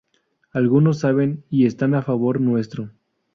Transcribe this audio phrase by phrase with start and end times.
[0.51, 2.89] Algunos saben y están a favor nuestro.